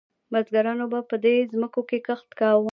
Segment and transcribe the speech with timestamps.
[0.31, 2.69] بزګرانو به په دې ځمکو کې کښت کاوه.